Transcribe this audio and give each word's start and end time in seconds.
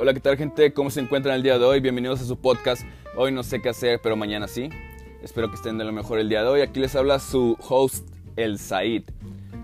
Hola, 0.00 0.14
¿qué 0.14 0.20
tal 0.20 0.36
gente? 0.36 0.72
¿Cómo 0.72 0.90
se 0.90 1.00
encuentran 1.00 1.34
el 1.34 1.42
día 1.42 1.58
de 1.58 1.64
hoy? 1.64 1.80
Bienvenidos 1.80 2.20
a 2.20 2.24
su 2.24 2.36
podcast. 2.36 2.86
Hoy 3.16 3.32
no 3.32 3.42
sé 3.42 3.60
qué 3.60 3.68
hacer, 3.68 3.98
pero 4.00 4.14
mañana 4.14 4.46
sí. 4.46 4.70
Espero 5.24 5.48
que 5.48 5.56
estén 5.56 5.76
de 5.76 5.84
lo 5.84 5.90
mejor 5.90 6.20
el 6.20 6.28
día 6.28 6.42
de 6.42 6.48
hoy. 6.48 6.60
Aquí 6.60 6.78
les 6.78 6.94
habla 6.94 7.18
su 7.18 7.56
host, 7.68 8.08
el 8.36 8.60
Said. 8.60 9.02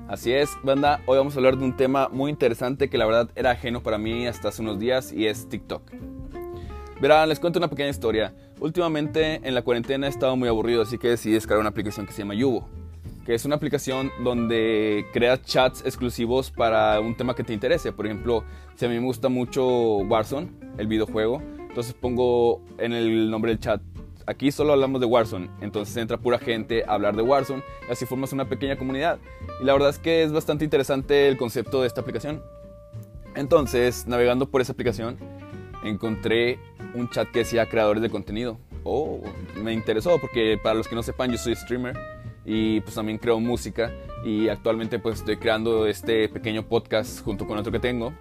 Así 0.08 0.32
es, 0.32 0.50
banda, 0.64 1.00
hoy 1.06 1.18
vamos 1.18 1.36
a 1.36 1.38
hablar 1.38 1.56
de 1.56 1.64
un 1.64 1.76
tema 1.76 2.08
muy 2.08 2.32
interesante 2.32 2.90
que 2.90 2.98
la 2.98 3.06
verdad 3.06 3.30
era 3.36 3.52
ajeno 3.52 3.80
para 3.80 3.96
mí 3.96 4.26
hasta 4.26 4.48
hace 4.48 4.60
unos 4.60 4.80
días 4.80 5.12
y 5.12 5.28
es 5.28 5.48
TikTok. 5.48 5.92
Verán, 7.00 7.28
les 7.28 7.38
cuento 7.38 7.60
una 7.60 7.70
pequeña 7.70 7.90
historia. 7.90 8.34
Últimamente 8.58 9.40
en 9.44 9.54
la 9.54 9.62
cuarentena 9.62 10.08
he 10.08 10.10
estado 10.10 10.34
muy 10.34 10.48
aburrido, 10.48 10.82
así 10.82 10.98
que 10.98 11.10
decidí 11.10 11.34
descargar 11.34 11.60
una 11.60 11.70
aplicación 11.70 12.06
que 12.06 12.12
se 12.12 12.22
llama 12.22 12.34
Yubo 12.34 12.68
que 13.24 13.34
es 13.34 13.44
una 13.44 13.56
aplicación 13.56 14.12
donde 14.22 15.06
creas 15.12 15.42
chats 15.42 15.80
exclusivos 15.84 16.50
para 16.50 17.00
un 17.00 17.16
tema 17.16 17.34
que 17.34 17.42
te 17.42 17.52
interese. 17.52 17.92
Por 17.92 18.06
ejemplo, 18.06 18.44
si 18.76 18.84
a 18.84 18.88
mí 18.88 18.94
me 18.96 19.04
gusta 19.04 19.28
mucho 19.28 19.66
Warzone, 19.98 20.50
el 20.78 20.86
videojuego, 20.86 21.40
entonces 21.68 21.94
pongo 21.94 22.60
en 22.78 22.92
el 22.92 23.30
nombre 23.30 23.52
del 23.52 23.60
chat, 23.60 23.80
aquí 24.26 24.52
solo 24.52 24.72
hablamos 24.74 25.00
de 25.00 25.06
Warzone, 25.06 25.50
entonces 25.60 25.96
entra 25.96 26.18
pura 26.18 26.38
gente 26.38 26.84
a 26.86 26.92
hablar 26.92 27.16
de 27.16 27.22
Warzone 27.22 27.62
y 27.88 27.92
así 27.92 28.06
formas 28.06 28.32
una 28.32 28.48
pequeña 28.48 28.76
comunidad. 28.76 29.18
Y 29.60 29.64
la 29.64 29.72
verdad 29.72 29.90
es 29.90 29.98
que 29.98 30.22
es 30.22 30.32
bastante 30.32 30.64
interesante 30.64 31.28
el 31.28 31.36
concepto 31.36 31.80
de 31.80 31.86
esta 31.86 32.02
aplicación. 32.02 32.42
Entonces, 33.34 34.06
navegando 34.06 34.50
por 34.50 34.60
esa 34.60 34.72
aplicación, 34.72 35.16
encontré 35.82 36.58
un 36.94 37.10
chat 37.10 37.28
que 37.30 37.40
decía 37.40 37.68
creadores 37.68 38.02
de 38.02 38.10
contenido. 38.10 38.58
Oh, 38.84 39.20
me 39.60 39.72
interesó 39.72 40.18
porque 40.20 40.58
para 40.62 40.74
los 40.74 40.86
que 40.86 40.94
no 40.94 41.02
sepan, 41.02 41.32
yo 41.32 41.38
soy 41.38 41.56
streamer 41.56 42.13
y 42.44 42.80
pues 42.80 42.94
también 42.94 43.18
creo 43.18 43.40
música 43.40 43.90
y 44.24 44.48
actualmente 44.48 44.98
pues 44.98 45.20
estoy 45.20 45.36
creando 45.36 45.86
este 45.86 46.28
pequeño 46.28 46.66
podcast 46.66 47.22
junto 47.24 47.46
con 47.46 47.58
otro 47.58 47.72
que 47.72 47.78
tengo. 47.78 48.12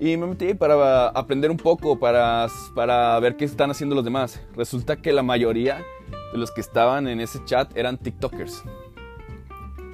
Y 0.00 0.16
me 0.16 0.26
metí 0.26 0.54
para 0.54 1.08
aprender 1.08 1.50
un 1.50 1.56
poco, 1.56 1.98
para, 1.98 2.48
para 2.74 3.20
ver 3.20 3.36
qué 3.36 3.44
están 3.44 3.70
haciendo 3.70 3.94
los 3.94 4.04
demás. 4.04 4.42
Resulta 4.56 4.96
que 4.96 5.12
la 5.12 5.22
mayoría 5.22 5.84
de 6.32 6.38
los 6.38 6.50
que 6.50 6.60
estaban 6.60 7.06
en 7.06 7.20
ese 7.20 7.44
chat 7.44 7.76
eran 7.76 7.98
TikTokers. 7.98 8.64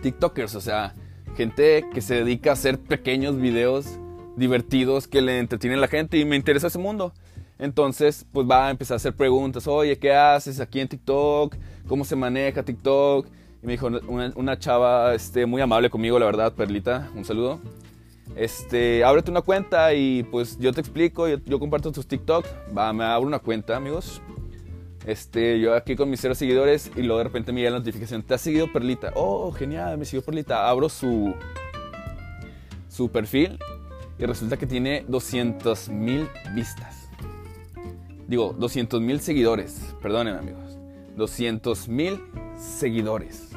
TikTokers, 0.01 0.55
o 0.55 0.61
sea, 0.63 0.95
gente 1.37 1.85
que 1.93 2.01
se 2.01 2.15
dedica 2.15 2.51
a 2.51 2.53
hacer 2.55 2.79
pequeños 2.79 3.37
videos 3.37 3.99
divertidos 4.37 5.09
que 5.09 5.21
le 5.21 5.41
entretienen 5.41 5.79
a 5.79 5.83
la 5.83 5.89
gente 5.89 6.17
y 6.17 6.25
me 6.25 6.37
interesa 6.37 6.69
ese 6.69 6.79
mundo. 6.79 7.13
Entonces, 7.59 8.25
pues 8.33 8.49
va 8.49 8.69
a 8.69 8.71
empezar 8.71 8.95
a 8.95 8.97
hacer 8.97 9.15
preguntas. 9.15 9.67
Oye, 9.67 9.99
¿qué 9.99 10.13
haces 10.13 10.61
aquí 10.61 10.81
en 10.81 10.89
TikTok? 10.89 11.57
¿Cómo 11.89 12.05
se 12.05 12.15
maneja 12.15 12.63
TikTok? 12.63 13.27
Y 13.63 13.67
me 13.67 13.73
dijo 13.73 13.89
una, 13.89 14.59
chava 14.59 15.15
este, 15.15 15.45
muy 15.45 15.61
amable 15.61 15.91
conmigo, 15.91 16.19
la 16.19 16.27
verdad, 16.27 16.53
Perlita, 16.53 17.11
un 17.17 17.25
saludo. 17.25 17.59
Este, 18.37 19.03
ábrete 19.03 19.33
una 19.33 19.41
cuenta 19.41 19.93
y 19.95 20.23
pues 20.23 20.59
yo 20.59 20.73
te 20.73 20.81
explico, 20.81 21.27
yo, 21.27 21.59
comparto 21.59 21.91
tus 21.91 22.07
TikTok. 22.07 22.47
Va, 22.77 22.93
me 22.93 23.05
abro 23.05 23.27
una 23.27 23.41
cuenta, 23.41 23.77
amigos. 23.77 24.23
Este, 25.05 25.59
yo 25.59 25.75
aquí 25.75 25.97
con 25.97 26.11
mis 26.11 26.21
cero 26.21 26.35
seguidores 26.35 26.93
y 26.95 27.03
luego 27.03 27.19
de 27.19 27.25
repente 27.25 27.51
me 27.51 27.61
llega 27.61 27.73
la 27.73 27.79
notificación. 27.79 28.23
¿Te 28.23 28.35
ha 28.35 28.39
seguido 28.39 28.73
Perlita? 28.73 29.13
Oh, 29.17 29.51
genial, 29.51 29.99
me 29.99 30.05
siguió 30.05 30.23
Perlita. 30.23 30.69
Abro 30.69 30.89
su, 30.89 31.35
su 32.89 33.11
perfil 33.11 33.59
y 34.17 34.27
resulta 34.27 34.57
que 34.57 34.67
tiene 34.67 35.05
200 35.09 35.89
mil 35.89 36.29
vistas 36.55 36.98
digo, 38.29 38.55
200 38.57 39.01
mil 39.01 39.21
seguidores, 39.21 39.97
perdonen 40.01 40.37
amigos, 40.37 40.79
200 41.17 41.89
mil 41.89 42.21
seguidores. 42.57 43.51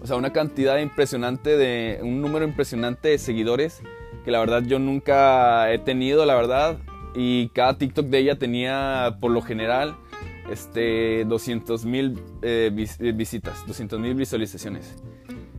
O 0.00 0.06
sea, 0.06 0.16
una 0.16 0.32
cantidad 0.32 0.78
impresionante 0.78 1.56
de, 1.56 1.98
un 2.02 2.20
número 2.20 2.44
impresionante 2.44 3.08
de 3.08 3.18
seguidores 3.18 3.82
que 4.24 4.30
la 4.30 4.38
verdad 4.38 4.62
yo 4.62 4.78
nunca 4.78 5.72
he 5.72 5.78
tenido, 5.78 6.24
la 6.26 6.34
verdad. 6.34 6.78
Y 7.14 7.48
cada 7.48 7.78
TikTok 7.78 8.06
de 8.06 8.18
ella 8.18 8.38
tenía, 8.38 9.16
por 9.20 9.30
lo 9.30 9.40
general, 9.40 9.96
este, 10.50 11.24
200 11.24 11.84
mil 11.86 12.20
eh, 12.42 12.70
eh, 13.00 13.12
visitas, 13.12 13.66
200 13.66 13.98
mil 13.98 14.14
visualizaciones. 14.14 14.96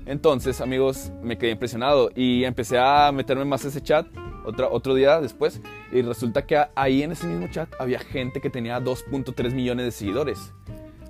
Entonces, 0.06 0.62
amigos, 0.62 1.12
me 1.24 1.38
quedé 1.38 1.52
impresionado 1.52 2.12
y 2.16 2.44
empecé 2.44 2.78
a 2.78 3.12
meterme 3.12 3.44
más 3.44 3.64
en 3.64 3.70
ese 3.70 3.82
chat 3.82 4.06
otro, 4.48 4.72
otro 4.72 4.96
día 4.96 5.20
después 5.22 5.62
y 5.92 6.02
resulta 6.02 6.46
que 6.46 6.64
ahí 6.76 7.04
en 7.04 7.12
ese 7.12 7.28
mismo 7.28 7.48
chat 7.52 7.70
había 7.80 8.00
gente 8.00 8.42
que 8.42 8.50
tenía 8.50 8.80
2.3 8.80 9.54
millones 9.54 9.86
de 9.86 9.92
seguidores. 9.92 10.54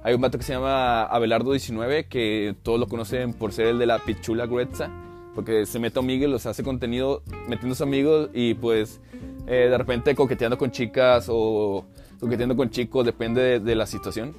Hay 0.03 0.13
un 0.13 0.21
vato 0.21 0.37
que 0.37 0.43
se 0.43 0.53
llama 0.53 1.09
Abelardo19 1.09 2.07
que 2.07 2.55
todos 2.63 2.79
lo 2.79 2.87
conocen 2.87 3.33
por 3.33 3.51
ser 3.51 3.67
el 3.67 3.79
de 3.79 3.85
la 3.85 3.99
Pichula 3.99 4.45
Gruesa 4.45 4.91
porque 5.35 5.67
se 5.67 5.77
mete 5.77 5.99
a 5.99 6.01
Miguel, 6.01 6.31
los 6.31 6.47
hace 6.47 6.63
contenido 6.63 7.21
metiendo 7.47 7.73
a 7.73 7.75
sus 7.75 7.81
amigos 7.81 8.29
y 8.33 8.55
pues 8.55 8.99
eh, 9.45 9.67
de 9.69 9.77
repente 9.77 10.15
coqueteando 10.15 10.57
con 10.57 10.71
chicas 10.71 11.27
o 11.29 11.85
coqueteando 12.19 12.55
con 12.55 12.71
chicos, 12.71 13.05
depende 13.05 13.59
de 13.59 13.75
la 13.75 13.85
situación. 13.85 14.33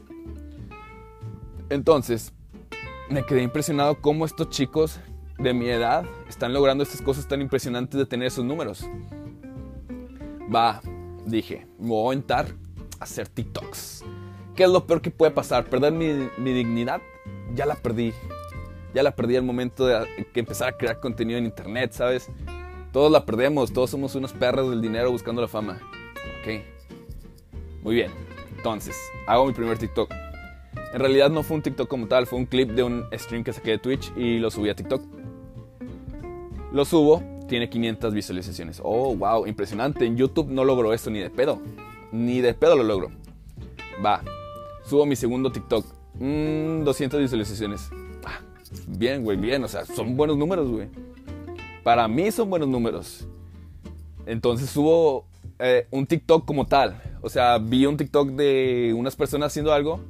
Entonces, 1.70 2.32
me 3.10 3.25
quedé 3.25 3.42
impresionado 3.42 4.00
cómo 4.00 4.25
estos 4.25 4.50
chicos 4.50 4.98
de 5.38 5.54
mi 5.54 5.69
edad 5.69 6.04
están 6.28 6.53
logrando 6.53 6.82
estas 6.82 7.00
cosas 7.00 7.26
tan 7.28 7.41
impresionantes 7.41 7.99
de 7.99 8.06
tener 8.06 8.26
esos 8.28 8.44
números. 8.44 8.84
Va, 10.54 10.81
dije, 11.25 11.66
me 11.78 11.88
voy 11.88 12.04
a 12.04 12.09
aventar 12.09 12.47
a 12.99 13.04
hacer 13.04 13.28
TikToks. 13.28 14.04
¿Qué 14.56 14.65
es 14.65 14.71
lo 14.71 14.87
peor 14.87 15.00
que 15.00 15.10
puede 15.10 15.31
pasar? 15.31 15.66
¿Perder 15.66 15.93
mi, 15.93 16.28
mi 16.37 16.53
dignidad? 16.53 17.00
Ya 17.54 17.66
la 17.66 17.76
perdí. 17.76 18.12
Ya 18.94 19.03
la 19.03 19.15
perdí 19.15 19.37
al 19.37 19.44
momento 19.44 19.87
de 19.87 20.26
que 20.32 20.41
empezar 20.41 20.69
a 20.71 20.76
crear 20.76 20.99
contenido 20.99 21.38
en 21.38 21.44
internet, 21.44 21.93
¿sabes? 21.93 22.28
Todos 22.93 23.12
la 23.12 23.25
perdemos, 23.25 23.72
todos 23.72 23.91
somos 23.91 24.15
unos 24.15 24.32
perros 24.32 24.70
del 24.70 24.81
dinero 24.81 25.12
buscando 25.12 25.41
la 25.41 25.49
fama. 25.49 25.78
Ok. 26.41 26.62
Muy 27.82 27.94
bien. 27.94 28.10
Entonces, 28.56 28.97
hago 29.26 29.47
mi 29.47 29.53
primer 29.53 29.78
TikTok. 29.78 30.12
En 30.93 31.00
realidad 31.00 31.31
no 31.31 31.43
fue 31.43 31.59
un 31.59 31.62
TikTok 31.62 31.87
como 31.87 32.09
tal, 32.09 32.26
fue 32.26 32.38
un 32.38 32.47
clip 32.47 32.70
de 32.70 32.82
un 32.82 33.05
stream 33.12 33.44
que 33.44 33.53
saqué 33.53 33.72
de 33.72 33.78
Twitch 33.78 34.10
y 34.16 34.38
lo 34.38 34.50
subí 34.50 34.70
a 34.70 34.75
TikTok. 34.75 35.18
Lo 36.73 36.84
subo, 36.84 37.23
tiene 37.49 37.71
500 37.71 38.12
visualizaciones. 38.12 38.81
Oh, 38.84 39.17
wow, 39.17 39.47
impresionante. 39.47 40.05
En 40.05 40.17
YouTube 40.17 40.51
no 40.51 40.65
logro 40.65 40.93
esto 40.93 41.11
ni 41.11 41.19
de 41.19 41.31
pedo. 41.31 41.61
Ni 42.12 42.41
de 42.41 42.55
pedo 42.55 42.77
lo 42.77 42.83
logro. 42.83 43.11
Va, 44.05 44.23
subo 44.84 45.06
mi 45.06 45.17
segundo 45.17 45.51
TikTok. 45.51 45.87
200 46.15 47.19
mm, 47.19 47.23
visualizaciones. 47.23 47.91
Ah, 48.25 48.41
bien, 48.87 49.25
güey, 49.25 49.37
bien. 49.39 49.65
O 49.65 49.69
sea, 49.69 49.87
son 49.87 50.17
buenos 50.17 50.37
números, 50.37 50.69
güey. 50.71 50.89
Para 51.83 52.06
mí 52.06 52.31
son 52.31 52.51
buenos 52.51 52.69
números. 52.69 53.27
Entonces 54.27 54.69
subo 54.69 55.25
eh, 55.59 55.87
un 55.91 56.06
TikTok 56.06 56.45
como 56.45 56.67
tal. 56.67 57.00
O 57.23 57.31
sea, 57.31 57.59
vi 57.59 57.87
un 57.87 57.97
TikTok 57.97 58.31
de 58.31 58.95
unas 58.97 59.17
personas 59.17 59.49
haciendo 59.49 59.73
algo 59.73 60.00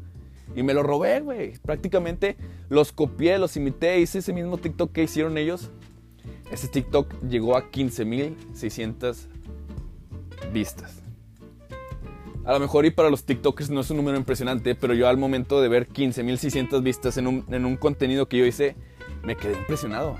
y 0.57 0.63
me 0.63 0.75
lo 0.75 0.83
robé, 0.83 1.21
güey. 1.21 1.53
Prácticamente 1.59 2.37
los 2.69 2.91
copié, 2.91 3.39
los 3.39 3.57
imité, 3.57 4.01
hice 4.01 4.19
ese 4.19 4.33
mismo 4.33 4.59
TikTok 4.59 4.91
que 4.91 5.05
hicieron 5.05 5.39
ellos. 5.39 5.71
Ese 6.51 6.69
TikTok 6.69 7.13
llegó 7.29 7.57
a 7.57 7.71
15.600 7.71 9.27
vistas. 10.53 11.03
A 12.45 12.53
lo 12.53 12.61
mejor 12.61 12.87
y 12.87 12.91
para 12.91 13.11
los 13.11 13.25
TikTokers 13.25 13.69
no 13.69 13.81
es 13.81 13.91
un 13.91 13.99
número 13.99 14.17
impresionante, 14.17 14.75
pero 14.75 14.95
yo 14.95 15.07
al 15.07 15.19
momento 15.19 15.61
de 15.61 15.69
ver 15.69 15.87
15.600 15.87 16.83
vistas 16.83 17.19
en 17.19 17.27
un, 17.27 17.45
en 17.51 17.67
un 17.67 17.77
contenido 17.77 18.27
que 18.27 18.39
yo 18.39 18.47
hice, 18.47 18.75
me 19.23 19.37
quedé 19.37 19.53
impresionado. 19.59 20.17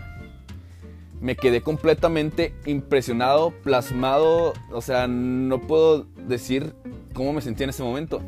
Me 1.23 1.37
quedé 1.37 1.63
completamente 1.63 2.55
impresionado, 2.67 3.51
plasmado, 3.63 4.53
o 4.71 4.83
sea, 4.83 5.09
no 5.09 5.61
puedo 5.63 6.05
decir 6.27 6.75
cómo 7.15 7.33
me 7.33 7.41
sentí 7.41 7.65
en 7.65 7.71
ese 7.71 7.83
momento. 7.83 8.21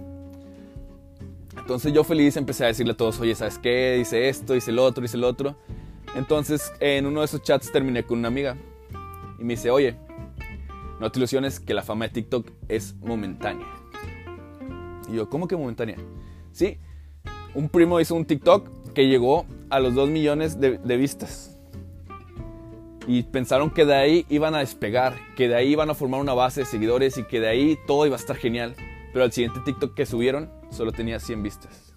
Entonces 1.58 1.92
yo 1.92 2.02
feliz 2.02 2.36
empecé 2.36 2.64
a 2.64 2.68
decirle 2.68 2.94
a 2.94 2.96
todos, 2.96 3.20
oye, 3.20 3.34
¿sabes 3.34 3.58
qué? 3.58 3.96
Dice 3.98 4.28
esto, 4.28 4.54
dice 4.54 4.70
el 4.70 4.78
otro, 4.78 5.02
dice 5.02 5.18
el 5.18 5.24
otro. 5.24 5.56
Entonces 6.14 6.72
en 6.80 7.06
uno 7.06 7.20
de 7.20 7.26
esos 7.26 7.42
chats 7.42 7.70
terminé 7.70 8.04
con 8.04 8.18
una 8.18 8.28
amiga 8.28 8.56
y 9.38 9.44
me 9.44 9.54
dice, 9.54 9.70
oye, 9.70 9.96
no 11.00 11.10
te 11.10 11.18
ilusiones 11.18 11.60
que 11.60 11.72
la 11.72 11.82
fama 11.82 12.06
de 12.06 12.12
TikTok 12.12 12.50
es 12.68 12.94
momentánea. 12.96 13.66
Y 15.08 15.16
yo, 15.16 15.28
¿cómo 15.28 15.48
que 15.48 15.56
momentánea? 15.56 15.96
Sí, 16.52 16.78
un 17.54 17.68
primo 17.68 18.00
hizo 18.00 18.14
un 18.14 18.26
TikTok 18.26 18.92
que 18.92 19.08
llegó 19.08 19.46
a 19.70 19.80
los 19.80 19.94
2 19.94 20.10
millones 20.10 20.60
de, 20.60 20.96
vistas. 20.96 21.56
Y 23.06 23.22
pensaron 23.22 23.70
que 23.70 23.86
de 23.86 23.94
ahí 23.94 24.26
iban 24.28 24.54
a 24.54 24.58
despegar, 24.58 25.14
que 25.36 25.48
de 25.48 25.56
ahí 25.56 25.68
iban 25.68 25.90
a 25.90 25.94
formar 25.94 26.20
una 26.20 26.34
base 26.34 26.60
de 26.60 26.66
seguidores 26.66 27.16
y 27.16 27.24
que 27.24 27.40
de 27.40 27.48
ahí 27.48 27.78
todo 27.86 28.06
iba 28.06 28.16
a 28.16 28.18
estar 28.18 28.36
genial. 28.36 28.74
Pero 29.12 29.24
al 29.24 29.32
siguiente 29.32 29.60
TikTok 29.64 29.94
que 29.94 30.06
subieron 30.06 30.50
solo 30.70 30.92
tenía 30.92 31.18
100 31.18 31.42
vistas. 31.42 31.89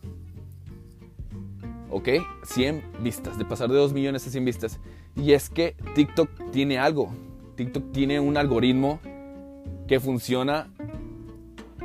¿Ok? 1.93 2.09
100 2.43 2.83
vistas, 3.01 3.37
de 3.37 3.45
pasar 3.45 3.69
de 3.69 3.75
2 3.75 3.93
millones 3.93 4.25
a 4.25 4.31
100 4.31 4.45
vistas. 4.45 4.79
Y 5.15 5.33
es 5.33 5.49
que 5.49 5.75
TikTok 5.93 6.51
tiene 6.51 6.79
algo. 6.79 7.13
TikTok 7.55 7.91
tiene 7.91 8.19
un 8.19 8.35
algoritmo 8.35 8.99
que 9.87 9.99
funciona 9.99 10.69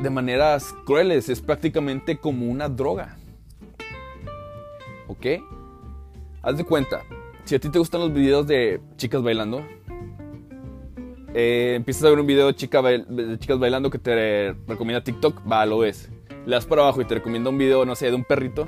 de 0.00 0.08
maneras 0.08 0.74
crueles. 0.86 1.28
Es 1.28 1.42
prácticamente 1.42 2.16
como 2.16 2.46
una 2.46 2.70
droga. 2.70 3.18
¿Ok? 5.08 5.26
Haz 6.40 6.56
de 6.56 6.64
cuenta, 6.64 7.02
si 7.44 7.54
a 7.54 7.58
ti 7.58 7.68
te 7.68 7.78
gustan 7.78 8.00
los 8.00 8.12
videos 8.12 8.46
de 8.46 8.80
chicas 8.96 9.22
bailando, 9.22 9.62
eh, 11.34 11.74
empiezas 11.76 12.04
a 12.04 12.10
ver 12.10 12.18
un 12.18 12.26
video 12.26 12.46
de, 12.46 12.54
chica 12.54 12.80
de 12.80 13.38
chicas 13.38 13.58
bailando 13.58 13.90
que 13.90 13.98
te 13.98 14.54
recomienda 14.66 15.04
TikTok, 15.04 15.42
va, 15.50 15.66
lo 15.66 15.78
ves. 15.78 16.10
Le 16.46 16.54
das 16.54 16.64
para 16.64 16.82
abajo 16.82 17.02
y 17.02 17.04
te 17.04 17.16
recomienda 17.16 17.50
un 17.50 17.58
video, 17.58 17.84
no 17.84 17.94
sé, 17.94 18.06
de 18.06 18.14
un 18.14 18.24
perrito, 18.24 18.66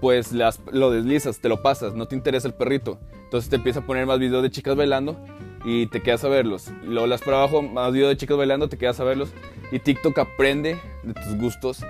pues 0.00 0.32
las, 0.32 0.60
lo 0.72 0.90
deslizas, 0.90 1.40
te 1.40 1.48
lo 1.48 1.62
pasas, 1.62 1.94
no 1.94 2.06
te 2.06 2.14
interesa 2.14 2.48
el 2.48 2.54
perrito. 2.54 2.98
Entonces 3.24 3.50
te 3.50 3.56
empieza 3.56 3.80
a 3.80 3.86
poner 3.86 4.06
más 4.06 4.18
videos 4.18 4.42
de 4.42 4.50
chicas 4.50 4.76
bailando 4.76 5.16
y 5.64 5.86
te 5.86 6.02
quedas 6.02 6.24
a 6.24 6.28
verlos. 6.28 6.70
Luego 6.84 7.06
las 7.06 7.22
para 7.22 7.38
abajo, 7.38 7.62
más 7.62 7.92
videos 7.92 8.10
de 8.10 8.16
chicas 8.16 8.36
bailando, 8.36 8.68
te 8.68 8.78
quedas 8.78 9.00
a 9.00 9.04
verlos. 9.04 9.30
Y 9.72 9.78
TikTok 9.78 10.18
aprende 10.18 10.78
de 11.02 11.14
tus 11.14 11.36
gustos 11.36 11.84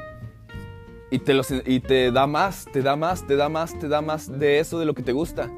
y 1.11 1.19
te, 1.19 1.35
los, 1.35 1.51
y 1.51 1.81
te 1.81 2.11
da 2.11 2.27
más, 2.27 2.67
te 2.73 2.83
da 2.83 2.97
más, 2.97 3.27
te 3.27 3.37
da 3.37 3.49
más, 3.49 3.79
te 3.79 3.89
da 3.89 4.01
más 4.01 4.39
de 4.39 4.59
eso, 4.59 4.79
de 4.79 4.87
lo 4.87 4.95
que 4.95 5.03
te 5.03 5.13
gusta. 5.13 5.51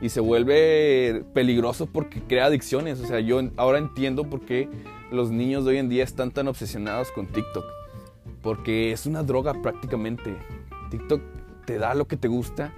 Y 0.00 0.08
se 0.10 0.20
vuelve 0.20 1.24
peligroso 1.34 1.86
porque 1.86 2.20
crea 2.22 2.46
adicciones. 2.46 3.00
O 3.00 3.06
sea, 3.06 3.20
yo 3.20 3.40
ahora 3.56 3.78
entiendo 3.78 4.24
por 4.24 4.40
qué 4.40 4.68
los 5.10 5.30
niños 5.30 5.64
de 5.64 5.72
hoy 5.72 5.78
en 5.78 5.88
día 5.88 6.04
están 6.04 6.30
tan 6.30 6.48
obsesionados 6.48 7.10
con 7.12 7.26
TikTok. 7.26 7.64
Porque 8.42 8.92
es 8.92 9.06
una 9.06 9.22
droga 9.22 9.60
prácticamente. 9.60 10.36
TikTok 10.90 11.20
te 11.68 11.76
da 11.78 11.94
lo 11.94 12.08
que 12.08 12.16
te 12.16 12.28
gusta 12.28 12.72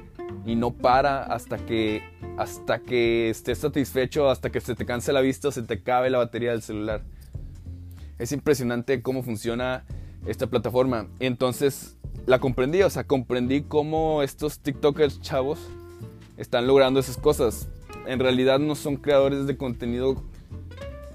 y 0.44 0.56
no 0.56 0.72
para 0.72 1.22
hasta 1.22 1.58
que, 1.58 2.02
hasta 2.36 2.80
que 2.80 3.30
estés 3.30 3.58
satisfecho, 3.58 4.28
hasta 4.28 4.50
que 4.50 4.60
se 4.60 4.74
te 4.74 4.84
canse 4.84 5.12
la 5.12 5.20
vista 5.20 5.46
o 5.46 5.52
se 5.52 5.62
te 5.62 5.74
acabe 5.74 6.10
la 6.10 6.18
batería 6.18 6.50
del 6.50 6.60
celular. 6.60 7.04
Es 8.18 8.32
impresionante 8.32 9.00
cómo 9.00 9.22
funciona 9.22 9.84
esta 10.26 10.48
plataforma. 10.48 11.06
Entonces 11.20 11.98
la 12.26 12.40
comprendí, 12.40 12.82
o 12.82 12.90
sea, 12.90 13.04
comprendí 13.04 13.62
cómo 13.62 14.24
estos 14.24 14.58
TikTokers 14.58 15.20
chavos 15.20 15.60
están 16.36 16.66
logrando 16.66 16.98
esas 16.98 17.16
cosas. 17.16 17.68
En 18.08 18.18
realidad 18.18 18.58
no 18.58 18.74
son 18.74 18.96
creadores 18.96 19.46
de 19.46 19.56
contenido 19.56 20.20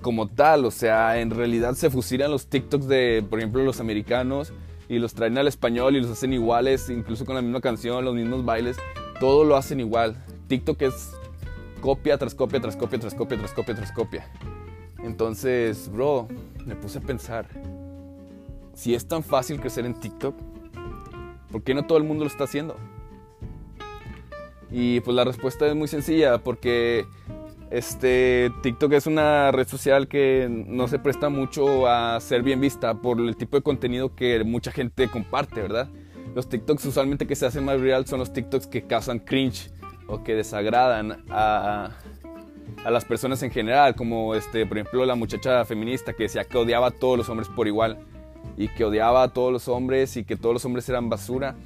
como 0.01 0.30
tal, 0.30 0.63
o 0.63 0.71
sea, 0.71 1.19
en 1.19 1.30
realidad 1.30 1.74
se 1.74 1.89
fusilan 1.89 2.31
los 2.31 2.48
TikToks 2.48 2.88
de, 2.88 3.25
por 3.30 3.39
ejemplo, 3.39 3.66
los 3.66 3.81
americanos 3.81 4.54
y 4.88 5.00
los 5.00 5.14
traen 5.14 5.38
al 5.38 5.48
español 5.48 5.96
y 5.96 6.02
los 6.02 6.12
hacen 6.12 6.34
iguales, 6.34 6.90
incluso 6.90 7.26
con 7.26 7.36
la 7.36 7.42
misma 7.42 7.62
canción, 7.62 8.04
los 8.06 8.16
mismos 8.16 8.46
bailes, 8.46 8.78
todo 9.20 9.44
lo 9.44 9.56
hacen 9.56 9.80
igual. 9.80 10.24
TikTok 10.48 10.82
es 10.84 11.12
copia 11.82 12.18
tras 12.18 12.36
copia, 12.36 12.60
tras 12.60 12.76
copia, 12.76 13.00
tras 13.00 13.14
copia, 13.14 13.38
tras 13.38 13.54
copia, 13.54 13.76
tras 13.76 13.92
copia. 13.92 14.32
Entonces, 15.04 15.92
bro, 15.92 16.28
me 16.66 16.76
puse 16.76 16.98
a 16.98 17.02
pensar, 17.02 17.48
si 18.74 18.96
es 18.96 19.08
tan 19.08 19.24
fácil 19.24 19.60
crecer 19.60 19.86
en 19.86 19.94
TikTok, 19.94 20.36
¿por 21.52 21.64
qué 21.64 21.74
no 21.74 21.86
todo 21.86 21.98
el 21.98 22.04
mundo 22.04 22.24
lo 22.24 22.30
está 22.30 22.46
haciendo? 22.46 22.76
Y 24.72 25.00
pues 25.02 25.16
la 25.16 25.24
respuesta 25.24 25.68
es 25.68 25.76
muy 25.76 25.88
sencilla, 25.88 26.40
porque 26.40 27.06
este 27.77 28.54
TikTok 28.63 28.94
es 28.94 29.06
una 29.06 29.51
red 29.51 29.68
social 29.68 30.07
que 30.07 30.48
no 30.50 30.88
se 30.88 30.98
presta 30.98 31.27
mucho 31.27 31.88
a 31.88 32.18
ser 32.22 32.42
bien 32.42 32.62
vista 32.62 32.94
por 33.01 33.19
el 33.19 33.36
tipo 33.36 33.57
de 33.57 33.63
contenido 33.63 34.16
que 34.16 34.42
mucha 34.45 34.72
gente 34.72 35.10
comparte, 35.10 35.62
¿verdad? 35.62 35.89
Los 36.33 36.48
TikToks 36.48 36.86
usualmente 36.86 37.27
que 37.27 37.36
se 37.36 37.45
hacen 37.45 37.66
más 37.66 37.81
real 37.81 38.06
son 38.07 38.19
los 38.19 38.31
TikToks 38.31 38.68
que 38.68 38.88
causan 38.88 39.19
cringe 39.19 39.72
o 40.07 40.24
que 40.24 40.36
desagradan 40.36 41.25
a, 41.30 41.92
a 42.86 42.92
las 42.92 43.04
personas 43.04 43.44
en 43.44 43.51
general, 43.51 43.94
como 43.95 44.36
este, 44.36 44.66
por 44.66 44.78
ejemplo 44.78 45.06
la 45.06 45.16
muchacha 45.16 45.66
feminista 45.66 46.13
que 46.13 46.24
decía 46.24 46.45
que 46.45 46.57
odiaba 46.57 46.88
a 46.88 46.92
todos 46.92 47.18
los 47.18 47.28
hombres 47.28 47.50
por 47.50 47.68
igual 47.68 48.00
y 48.56 48.69
que 48.69 48.86
odiaba 48.86 49.24
a 49.24 49.33
todos 49.33 49.51
los 49.51 49.68
hombres 49.68 50.16
y 50.16 50.24
que 50.24 50.38
todos 50.38 50.54
los 50.54 50.63
hombres 50.63 50.88
eran 50.88 51.10
basura. 51.10 51.57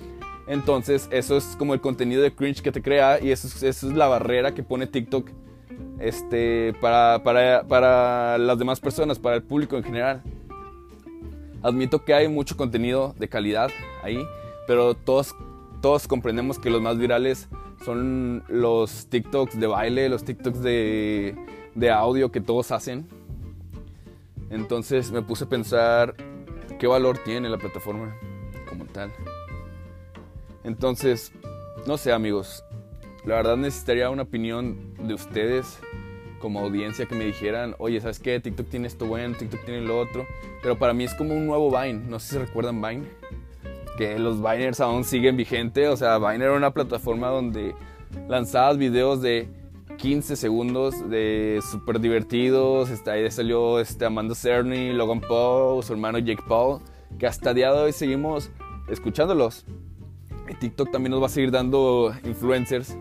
Entonces, 0.47 1.07
eso 1.11 1.37
es 1.37 1.55
como 1.59 1.75
el 1.75 1.81
contenido 1.81 2.23
de 2.23 2.33
cringe 2.33 2.63
que 2.63 2.71
te 2.71 2.81
crea 2.81 3.21
y 3.21 3.29
eso 3.29 3.47
es, 3.47 3.61
eso 3.61 3.87
es 3.87 3.93
la 3.93 4.07
barrera 4.07 4.55
que 4.55 4.63
pone 4.63 4.87
TikTok 4.87 5.29
este, 5.99 6.73
para, 6.79 7.21
para, 7.23 7.63
para 7.63 8.37
las 8.37 8.57
demás 8.57 8.79
personas, 8.79 9.19
para 9.19 9.35
el 9.35 9.43
público 9.43 9.77
en 9.77 9.83
general. 9.83 10.21
Admito 11.61 12.05
que 12.05 12.13
hay 12.13 12.27
mucho 12.27 12.55
contenido 12.55 13.13
de 13.19 13.27
calidad 13.27 13.69
ahí, 14.01 14.25
pero 14.65 14.93
todos, 14.93 15.35
todos 15.81 16.07
comprendemos 16.07 16.57
que 16.57 16.69
los 16.69 16.81
más 16.81 16.97
virales 16.97 17.49
son 17.83 18.43
los 18.47 19.07
TikToks 19.07 19.59
de 19.59 19.67
baile, 19.67 20.09
los 20.09 20.23
TikToks 20.23 20.61
de, 20.61 21.35
de 21.75 21.91
audio 21.91 22.31
que 22.31 22.39
todos 22.39 22.71
hacen. 22.71 23.07
Entonces 24.49 25.11
me 25.11 25.21
puse 25.21 25.43
a 25.43 25.49
pensar 25.49 26.15
qué 26.79 26.87
valor 26.87 27.17
tiene 27.19 27.49
la 27.49 27.57
plataforma 27.57 28.15
como 28.67 28.85
tal. 28.85 29.11
Entonces, 30.63 31.33
no 31.85 31.97
sé 31.97 32.11
amigos, 32.11 32.63
la 33.25 33.35
verdad 33.35 33.57
necesitaría 33.57 34.09
una 34.09 34.23
opinión 34.23 34.93
de 34.97 35.13
ustedes 35.13 35.79
como 36.39 36.59
audiencia 36.59 37.05
que 37.05 37.15
me 37.15 37.25
dijeran, 37.25 37.75
oye, 37.77 38.01
¿sabes 38.01 38.19
qué? 38.19 38.39
TikTok 38.39 38.69
tiene 38.69 38.87
esto 38.87 39.05
bueno, 39.05 39.35
TikTok 39.37 39.65
tiene 39.65 39.81
lo 39.81 39.99
otro. 39.99 40.25
Pero 40.61 40.77
para 40.77 40.93
mí 40.93 41.03
es 41.03 41.13
como 41.13 41.33
un 41.33 41.45
nuevo 41.45 41.69
Vine. 41.69 42.05
No 42.07 42.19
sé 42.19 42.33
si 42.33 42.37
recuerdan 42.39 42.81
Vine. 42.81 43.03
Que 43.97 44.17
los 44.17 44.37
Viners 44.37 44.79
aún 44.79 45.03
siguen 45.03 45.37
vigentes. 45.37 45.87
O 45.89 45.97
sea, 45.97 46.17
Vine 46.17 46.45
era 46.45 46.53
una 46.53 46.71
plataforma 46.71 47.27
donde 47.27 47.75
lanzabas 48.27 48.77
videos 48.77 49.21
de 49.21 49.47
15 49.97 50.35
segundos 50.35 51.09
de 51.09 51.59
súper 51.69 51.99
divertidos. 51.99 52.89
Este, 52.89 53.11
ahí 53.11 53.29
salió 53.29 53.79
este, 53.79 54.05
Amanda 54.05 54.35
Cerny, 54.35 54.93
Logan 54.93 55.21
Paul, 55.21 55.83
su 55.83 55.93
hermano 55.93 56.19
Jake 56.19 56.43
Paul. 56.47 56.81
Que 57.17 57.27
hasta 57.27 57.53
día 57.53 57.71
de 57.73 57.79
hoy 57.79 57.91
seguimos 57.91 58.49
escuchándolos. 58.89 59.65
TikTok 60.59 60.91
también 60.91 61.11
nos 61.11 61.21
va 61.21 61.27
a 61.27 61.29
seguir 61.29 61.51
dando 61.51 62.13
influencers 62.23 62.97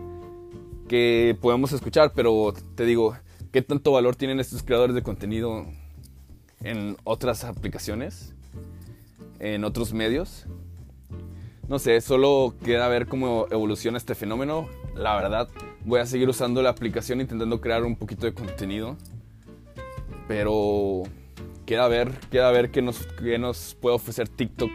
que 0.89 1.37
podemos 1.39 1.71
escuchar, 1.71 2.11
pero 2.13 2.53
te 2.75 2.85
digo, 2.85 3.15
¿qué 3.51 3.61
tanto 3.61 3.91
valor 3.91 4.15
tienen 4.15 4.39
estos 4.39 4.63
creadores 4.63 4.95
de 4.95 5.01
contenido 5.01 5.65
en 6.61 6.97
otras 7.03 7.43
aplicaciones? 7.43 8.33
¿En 9.39 9.63
otros 9.63 9.93
medios? 9.93 10.45
No 11.67 11.79
sé, 11.79 12.01
solo 12.01 12.55
queda 12.63 12.87
ver 12.87 13.07
cómo 13.07 13.47
evoluciona 13.51 13.97
este 13.97 14.15
fenómeno. 14.15 14.67
La 14.95 15.15
verdad, 15.15 15.47
voy 15.85 15.99
a 15.99 16.05
seguir 16.05 16.27
usando 16.27 16.61
la 16.61 16.69
aplicación 16.69 17.21
intentando 17.21 17.61
crear 17.61 17.83
un 17.83 17.95
poquito 17.95 18.25
de 18.25 18.33
contenido. 18.33 18.97
Pero 20.27 21.03
queda 21.65 21.87
ver, 21.87 22.11
queda 22.31 22.51
ver 22.51 22.71
qué 22.71 22.81
nos, 22.81 23.05
qué 23.21 23.37
nos 23.37 23.75
puede 23.79 23.95
ofrecer 23.95 24.27
TikTok 24.27 24.71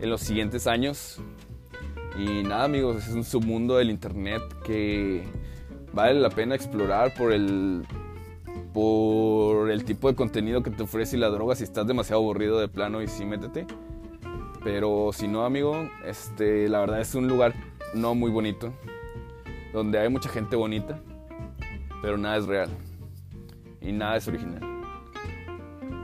en 0.00 0.10
los 0.10 0.20
siguientes 0.20 0.66
años. 0.66 1.20
Y 2.18 2.42
nada 2.42 2.64
amigos, 2.64 3.08
es 3.08 3.14
un 3.14 3.24
submundo 3.24 3.76
del 3.76 3.90
internet 3.90 4.42
que 4.64 5.24
vale 5.92 6.20
la 6.20 6.30
pena 6.30 6.54
explorar 6.54 7.14
por 7.14 7.32
el, 7.32 7.86
por 8.76 9.70
el 9.70 9.86
tipo 9.86 10.06
de 10.06 10.14
contenido 10.14 10.62
que 10.62 10.70
te 10.70 10.82
ofrece 10.82 11.16
y 11.16 11.18
la 11.18 11.30
droga 11.30 11.56
si 11.56 11.64
estás 11.64 11.86
demasiado 11.86 12.20
aburrido 12.20 12.60
de 12.60 12.68
plano 12.68 13.00
y 13.00 13.08
sí 13.08 13.24
métete. 13.24 13.66
Pero 14.62 15.12
si 15.14 15.28
no 15.28 15.46
amigo, 15.46 15.88
este, 16.04 16.68
la 16.68 16.80
verdad 16.80 17.00
es 17.00 17.14
un 17.14 17.26
lugar 17.26 17.54
no 17.94 18.14
muy 18.14 18.30
bonito, 18.30 18.74
donde 19.72 19.98
hay 19.98 20.10
mucha 20.10 20.28
gente 20.28 20.56
bonita, 20.56 21.00
pero 22.02 22.18
nada 22.18 22.36
es 22.36 22.44
real 22.44 22.68
y 23.80 23.92
nada 23.92 24.18
es 24.18 24.28
original. 24.28 24.60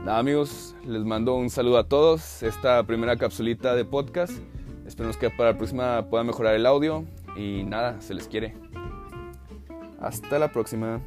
Nada 0.03 0.17
amigos, 0.17 0.75
les 0.83 1.03
mando 1.03 1.35
un 1.35 1.51
saludo 1.51 1.77
a 1.77 1.87
todos, 1.87 2.41
esta 2.41 2.81
primera 2.81 3.17
capsulita 3.17 3.75
de 3.75 3.85
podcast 3.85 4.33
Esperemos 4.87 5.15
que 5.15 5.29
para 5.29 5.51
la 5.51 5.57
próxima 5.57 6.09
pueda 6.09 6.23
mejorar 6.23 6.55
el 6.55 6.65
audio 6.65 7.05
y 7.37 7.63
nada, 7.65 8.01
se 8.01 8.15
les 8.15 8.27
quiere. 8.27 8.55
Hasta 10.01 10.39
la 10.39 10.51
próxima. 10.51 10.99